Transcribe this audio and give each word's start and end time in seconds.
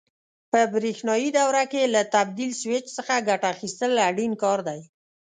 په 0.51 0.59
برېښنایي 0.73 1.29
دوره 1.39 1.63
کې 1.71 1.91
له 1.95 2.01
تبدیل 2.15 2.51
سویچ 2.61 2.85
څخه 2.97 3.25
ګټه 3.29 3.47
اخیستل 3.53 3.91
اړین 4.07 4.33
کار 4.43 4.59
دی. 4.67 4.81